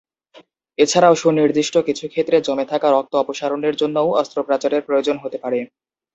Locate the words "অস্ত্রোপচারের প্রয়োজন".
4.21-5.15